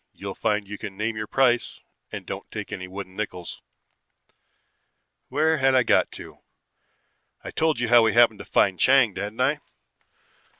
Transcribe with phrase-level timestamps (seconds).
[0.13, 1.79] You'll find you can name your price
[2.11, 3.61] and don't take any wooden nickels.
[5.29, 6.39] "Where had I got to?
[7.43, 9.59] I'd told you how we happened to find Chang, hadn't I?